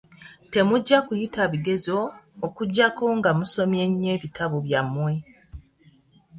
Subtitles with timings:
[0.51, 1.99] Temujja kuyita bigezo,
[2.45, 5.13] okuggyako nga musomye nnyo ebitabo byammwe.